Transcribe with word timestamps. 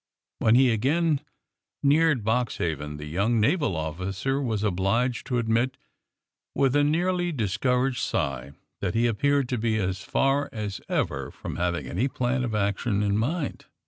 When 0.39 0.55
he 0.55 0.71
again 0.71 1.21
neared 1.83 2.23
Boxhaven 2.23 2.97
the 2.97 3.05
young 3.05 3.39
naval 3.39 3.75
officer 3.75 4.41
was 4.41 4.63
obliged 4.63 5.27
to 5.27 5.37
admit, 5.37 5.77
with 6.55 6.75
a 6.75 6.83
nearly 6.83 7.31
discouraged 7.31 7.99
sigh, 8.01 8.53
that 8.79 8.95
he 8.95 9.05
appeared 9.05 9.47
to 9.49 9.59
be 9.59 9.77
as 9.77 10.01
far 10.01 10.49
as 10.51 10.81
ever 10.89 11.29
from 11.29 11.57
having 11.57 11.85
any 11.85 12.07
plan 12.07 12.43
of 12.43 12.55
action 12.55 13.03
in 13.03 13.15
mind. 13.15 13.65